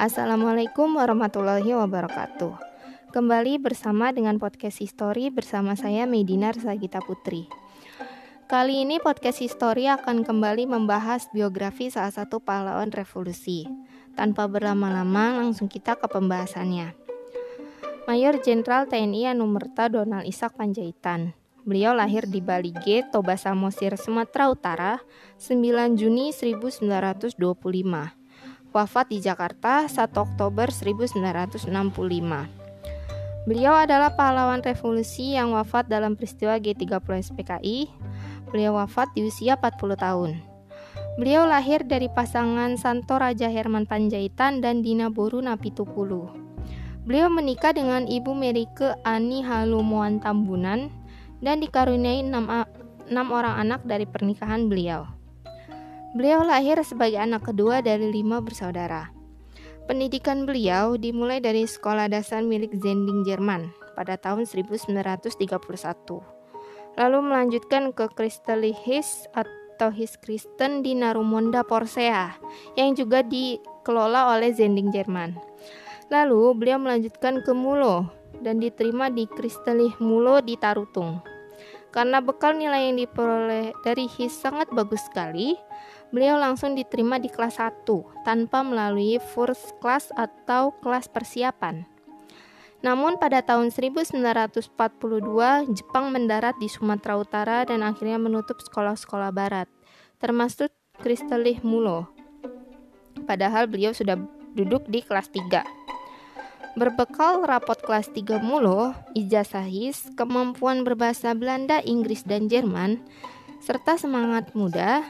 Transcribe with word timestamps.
Assalamualaikum 0.00 0.96
warahmatullahi 0.96 1.76
wabarakatuh. 1.76 2.56
Kembali 3.12 3.60
bersama 3.60 4.08
dengan 4.16 4.40
podcast 4.40 4.80
History 4.80 5.28
bersama 5.28 5.76
saya 5.76 6.08
Medinar 6.08 6.56
Sagita 6.56 7.04
Putri. 7.04 7.44
Kali 8.48 8.88
ini 8.88 8.96
podcast 8.96 9.44
History 9.44 9.92
akan 9.92 10.24
kembali 10.24 10.64
membahas 10.72 11.28
biografi 11.36 11.92
salah 11.92 12.16
satu 12.16 12.40
pahlawan 12.40 12.88
revolusi. 12.88 13.68
Tanpa 14.16 14.48
berlama-lama, 14.48 15.36
langsung 15.36 15.68
kita 15.68 16.00
ke 16.00 16.08
pembahasannya. 16.08 16.96
Mayor 18.08 18.40
Jenderal 18.40 18.88
TNI 18.88 19.36
Anumerta 19.36 19.92
Donald 19.92 20.24
Ishak 20.24 20.56
Panjaitan 20.56 21.36
Beliau 21.68 21.92
lahir 21.92 22.24
di 22.24 22.40
Bali 22.40 22.72
G, 22.72 23.04
Toba 23.12 23.36
Samosir, 23.36 24.00
Sumatera 24.00 24.48
Utara, 24.48 25.04
9 25.36 25.92
Juni 26.00 26.32
1925. 26.32 28.19
Wafat 28.70 29.10
di 29.10 29.18
Jakarta 29.18 29.90
1 29.90 30.14
Oktober 30.14 30.70
1965. 30.70 31.66
Beliau 33.42 33.74
adalah 33.74 34.14
pahlawan 34.14 34.62
revolusi 34.62 35.34
yang 35.34 35.50
wafat 35.58 35.90
dalam 35.90 36.14
peristiwa 36.14 36.54
G30 36.54 37.02
SPKI. 37.02 37.90
Beliau 38.54 38.78
wafat 38.78 39.10
di 39.18 39.26
usia 39.26 39.58
40 39.58 39.74
tahun. 39.98 40.38
Beliau 41.18 41.50
lahir 41.50 41.82
dari 41.82 42.06
pasangan 42.14 42.78
Santo 42.78 43.18
Raja 43.18 43.50
Herman 43.50 43.90
Panjaitan 43.90 44.62
dan 44.62 44.86
Dina 44.86 45.10
Boru 45.10 45.42
Napitupulu. 45.42 46.30
Beliau 47.02 47.26
menikah 47.26 47.74
dengan 47.74 48.06
Ibu 48.06 48.38
Merike 48.38 48.94
Ani 49.02 49.42
Halumuan 49.42 50.22
Tambunan 50.22 50.94
dan 51.42 51.58
dikaruniai 51.58 52.22
enam, 52.22 52.46
enam 53.10 53.26
orang 53.34 53.66
anak 53.66 53.82
dari 53.82 54.06
pernikahan 54.06 54.70
beliau. 54.70 55.10
Beliau 56.10 56.42
lahir 56.42 56.74
sebagai 56.82 57.22
anak 57.22 57.54
kedua 57.54 57.86
dari 57.86 58.10
lima 58.10 58.42
bersaudara. 58.42 59.14
Pendidikan 59.86 60.42
beliau 60.42 60.98
dimulai 60.98 61.38
dari 61.38 61.62
sekolah 61.62 62.10
dasar 62.10 62.42
milik 62.42 62.74
Zending 62.82 63.22
Jerman 63.22 63.70
pada 63.94 64.18
tahun 64.18 64.42
1931. 64.42 65.30
Lalu 66.98 67.18
melanjutkan 67.22 67.94
ke 67.94 68.10
Christelicus 68.10 69.30
atau 69.38 69.94
His 69.94 70.18
Kristen 70.18 70.82
di 70.82 70.98
Narumonda 70.98 71.62
Porsea 71.62 72.34
yang 72.74 72.98
juga 72.98 73.22
dikelola 73.22 74.34
oleh 74.34 74.50
Zending 74.50 74.90
Jerman. 74.90 75.38
Lalu 76.10 76.58
beliau 76.58 76.82
melanjutkan 76.82 77.38
ke 77.46 77.54
Mulo 77.54 78.10
dan 78.42 78.58
diterima 78.58 79.14
di 79.14 79.30
Kristelih 79.30 79.94
Mulo 80.02 80.42
di 80.42 80.58
Tarutung. 80.58 81.22
Karena 81.90 82.22
bekal 82.22 82.54
nilai 82.54 82.90
yang 82.90 83.02
diperoleh 83.02 83.74
dari 83.82 84.06
HIS 84.06 84.46
sangat 84.46 84.70
bagus 84.70 85.02
sekali, 85.10 85.58
beliau 86.14 86.38
langsung 86.38 86.78
diterima 86.78 87.18
di 87.18 87.26
kelas 87.26 87.58
1 87.58 87.82
tanpa 88.22 88.62
melalui 88.62 89.18
first 89.34 89.74
class 89.82 90.14
atau 90.14 90.70
kelas 90.78 91.10
persiapan. 91.10 91.82
Namun 92.80 93.20
pada 93.20 93.44
tahun 93.44 93.74
1942, 93.74 94.72
Jepang 95.76 96.14
mendarat 96.14 96.56
di 96.56 96.70
Sumatera 96.70 97.20
Utara 97.20 97.58
dan 97.68 97.84
akhirnya 97.84 98.16
menutup 98.16 98.56
sekolah-sekolah 98.62 99.34
barat, 99.34 99.68
termasuk 100.16 100.72
Kristalih 101.02 101.60
Mulo. 101.60 102.08
Padahal 103.28 103.68
beliau 103.68 103.92
sudah 103.92 104.16
duduk 104.56 104.88
di 104.88 105.04
kelas 105.04 105.28
3. 105.28 105.79
Berbekal 106.78 107.42
rapot 107.42 107.74
kelas 107.82 108.06
3 108.14 108.38
mulu, 108.38 108.94
ijazah 109.18 109.66
his, 109.66 110.06
kemampuan 110.14 110.86
berbahasa 110.86 111.34
Belanda, 111.34 111.82
Inggris, 111.82 112.22
dan 112.22 112.46
Jerman, 112.46 113.02
serta 113.58 113.98
semangat 113.98 114.54
muda, 114.54 115.02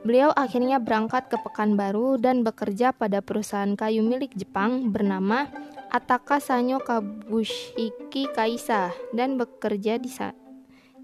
beliau 0.00 0.32
akhirnya 0.32 0.80
berangkat 0.80 1.28
ke 1.28 1.36
Pekanbaru 1.44 2.16
dan 2.16 2.40
bekerja 2.40 2.96
pada 2.96 3.20
perusahaan 3.20 3.76
kayu 3.76 4.00
milik 4.00 4.32
Jepang 4.32 4.88
bernama 4.88 5.44
Ataka 5.92 6.40
Sanyo 6.40 6.80
Kabushiki 6.80 8.32
Kaisa 8.32 8.88
dan 9.12 9.36
bekerja 9.36 10.00
di 10.00 10.08
sana. 10.08 10.36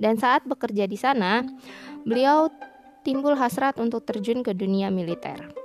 Dan 0.00 0.16
saat 0.16 0.48
bekerja 0.48 0.88
di 0.88 0.96
sana, 0.96 1.44
beliau 2.08 2.48
timbul 3.04 3.36
hasrat 3.36 3.76
untuk 3.78 4.08
terjun 4.08 4.40
ke 4.40 4.56
dunia 4.56 4.88
militer. 4.88 5.63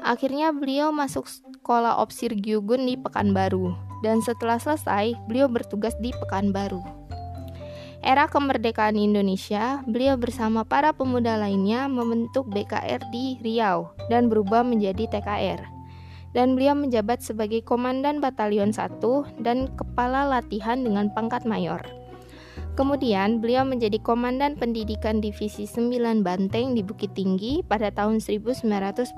Akhirnya 0.00 0.50
beliau 0.50 0.88
masuk 0.90 1.28
sekolah 1.28 2.00
Opsir 2.00 2.32
Gyugun 2.32 2.88
di 2.88 2.96
Pekanbaru 2.96 3.76
dan 4.00 4.24
setelah 4.24 4.56
selesai 4.56 5.12
beliau 5.28 5.46
bertugas 5.46 5.92
di 6.00 6.08
Pekanbaru. 6.16 6.80
Era 8.00 8.24
kemerdekaan 8.24 8.96
Indonesia, 8.96 9.84
beliau 9.84 10.16
bersama 10.16 10.64
para 10.64 10.96
pemuda 10.96 11.36
lainnya 11.36 11.84
membentuk 11.84 12.48
BKR 12.48 13.04
di 13.12 13.36
Riau 13.44 13.92
dan 14.08 14.32
berubah 14.32 14.64
menjadi 14.64 15.04
TKR. 15.04 15.60
Dan 16.32 16.56
beliau 16.56 16.72
menjabat 16.72 17.20
sebagai 17.20 17.60
Komandan 17.60 18.24
Batalion 18.24 18.72
1 18.72 19.44
dan 19.44 19.68
Kepala 19.76 20.24
Latihan 20.24 20.80
dengan 20.80 21.12
pangkat 21.12 21.44
Mayor. 21.44 21.99
Kemudian 22.78 23.42
beliau 23.42 23.66
menjadi 23.66 23.98
Komandan 24.00 24.54
Pendidikan 24.56 25.18
Divisi 25.18 25.66
9 25.66 26.22
Banteng 26.22 26.72
di 26.78 26.82
Bukit 26.86 27.12
Tinggi 27.12 27.60
pada 27.66 27.90
tahun 27.90 28.22
1948. 28.22 29.14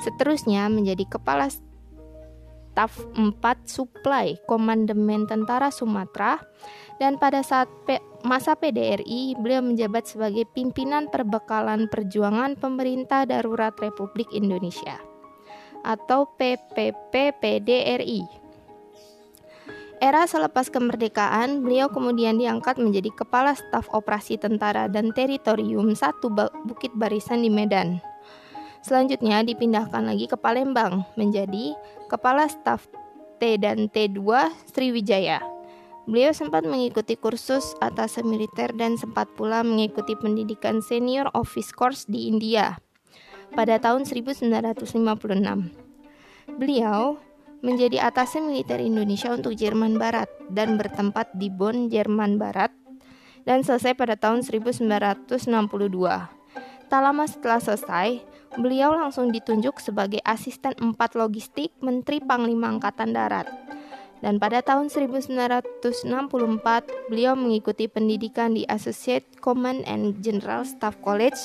Seterusnya 0.00 0.66
menjadi 0.72 1.04
Kepala 1.06 1.52
Staf 1.52 2.96
4 3.12 3.36
Supply 3.68 4.40
Komandemen 4.48 5.28
Tentara 5.28 5.68
Sumatera 5.68 6.40
dan 6.96 7.20
pada 7.20 7.44
saat 7.44 7.68
P 7.84 8.00
masa 8.24 8.56
PDRI 8.56 9.36
beliau 9.36 9.64
menjabat 9.64 10.08
sebagai 10.08 10.48
pimpinan 10.52 11.08
perbekalan 11.08 11.88
perjuangan 11.88 12.56
pemerintah 12.56 13.24
darurat 13.28 13.72
Republik 13.80 14.28
Indonesia 14.32 15.00
atau 15.84 16.28
PPP 16.36 17.12
PDRI. 17.40 18.39
Era 20.00 20.24
selepas 20.24 20.72
kemerdekaan, 20.72 21.60
beliau 21.60 21.92
kemudian 21.92 22.40
diangkat 22.40 22.80
menjadi 22.80 23.12
Kepala 23.12 23.52
Staf 23.52 23.84
Operasi 23.92 24.40
Tentara 24.40 24.88
dan 24.88 25.12
Teritorium 25.12 25.92
1 25.92 26.24
Bukit 26.64 26.88
Barisan 26.96 27.44
di 27.44 27.52
Medan. 27.52 28.00
Selanjutnya 28.80 29.44
dipindahkan 29.44 30.08
lagi 30.08 30.24
ke 30.24 30.40
Palembang 30.40 31.04
menjadi 31.20 31.76
Kepala 32.08 32.48
Staf 32.48 32.88
T 33.36 33.60
dan 33.60 33.92
T2 33.92 34.24
Sriwijaya. 34.72 35.44
Beliau 36.08 36.32
sempat 36.32 36.64
mengikuti 36.64 37.12
kursus 37.20 37.76
atas 37.84 38.16
militer 38.24 38.72
dan 38.72 38.96
sempat 38.96 39.28
pula 39.36 39.60
mengikuti 39.60 40.16
pendidikan 40.16 40.80
senior 40.80 41.28
office 41.36 41.76
course 41.76 42.08
di 42.08 42.24
India 42.24 42.80
pada 43.52 43.76
tahun 43.76 44.08
1956. 44.08 44.48
Beliau 46.56 47.20
menjadi 47.60 48.08
atase 48.08 48.40
militer 48.40 48.80
Indonesia 48.80 49.32
untuk 49.32 49.52
Jerman 49.56 50.00
Barat 50.00 50.28
dan 50.48 50.80
bertempat 50.80 51.32
di 51.36 51.52
Bonn, 51.52 51.92
Jerman 51.92 52.40
Barat 52.40 52.72
dan 53.44 53.64
selesai 53.64 53.96
pada 53.96 54.16
tahun 54.16 54.44
1962. 54.44 55.40
Tak 56.90 57.00
lama 57.00 57.24
setelah 57.28 57.60
selesai, 57.62 58.18
beliau 58.58 58.90
langsung 58.90 59.30
ditunjuk 59.30 59.78
sebagai 59.78 60.18
asisten 60.26 60.74
4 60.74 60.96
logistik 61.14 61.70
Menteri 61.78 62.18
Panglima 62.18 62.66
Angkatan 62.72 63.14
Darat. 63.14 63.46
Dan 64.20 64.36
pada 64.36 64.60
tahun 64.60 64.92
1964, 64.92 65.88
beliau 67.08 67.32
mengikuti 67.32 67.88
pendidikan 67.88 68.52
di 68.52 68.68
Associate 68.68 69.24
Command 69.40 69.80
and 69.88 70.20
General 70.20 70.60
Staff 70.60 71.00
College, 71.00 71.40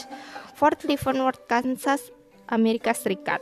Fort 0.60 0.84
Leavenworth, 0.84 1.48
Kansas, 1.48 2.12
Amerika 2.52 2.92
Serikat. 2.92 3.40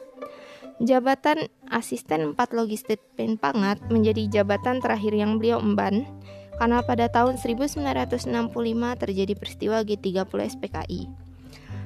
Jabatan 0.82 1.54
asisten 1.70 2.34
4 2.34 2.58
logistik 2.58 2.98
Penpangat 3.14 3.78
menjadi 3.94 4.42
jabatan 4.42 4.82
terakhir 4.82 5.14
yang 5.14 5.38
beliau 5.38 5.62
emban 5.62 6.10
karena 6.58 6.82
pada 6.82 7.10
tahun 7.10 7.38
1965 7.38 7.94
terjadi 8.98 9.34
peristiwa 9.38 9.86
G30 9.86 10.34
SPKI. 10.58 11.02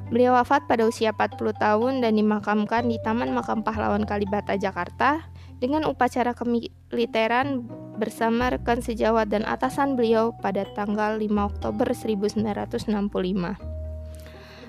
Beliau 0.08 0.40
wafat 0.40 0.72
pada 0.72 0.88
usia 0.88 1.12
40 1.12 1.36
tahun 1.60 2.00
dan 2.00 2.16
dimakamkan 2.16 2.88
di 2.88 2.96
Taman 3.04 3.36
Makam 3.36 3.60
Pahlawan 3.60 4.08
Kalibata, 4.08 4.56
Jakarta 4.56 5.28
dengan 5.60 5.84
upacara 5.84 6.32
kemiliteran 6.32 7.68
bersama 8.00 8.48
rekan 8.48 8.80
sejawat 8.80 9.28
dan 9.28 9.44
atasan 9.44 10.00
beliau 10.00 10.32
pada 10.40 10.64
tanggal 10.80 11.20
5 11.20 11.28
Oktober 11.28 11.92
1965. 11.92 12.88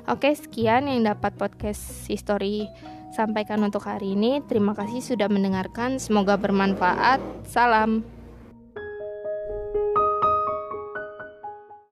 Oke, 0.09 0.33
sekian 0.33 0.89
yang 0.89 1.05
dapat 1.07 1.37
podcast 1.37 2.09
history 2.09 2.67
sampaikan 3.15 3.63
untuk 3.65 3.87
hari 3.87 4.19
ini. 4.19 4.45
Terima 4.45 4.77
kasih 4.77 5.01
sudah 5.01 5.29
mendengarkan. 5.31 5.97
Semoga 6.03 6.37
bermanfaat. 6.37 7.21
Salam. 7.49 8.18